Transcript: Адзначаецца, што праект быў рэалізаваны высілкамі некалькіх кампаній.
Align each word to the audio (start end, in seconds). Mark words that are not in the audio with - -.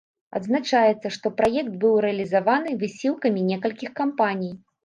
Адзначаецца, 0.37 1.11
што 1.17 1.31
праект 1.41 1.77
быў 1.85 1.93
рэалізаваны 2.07 2.75
высілкамі 2.85 3.47
некалькіх 3.51 3.97
кампаній. 4.05 4.53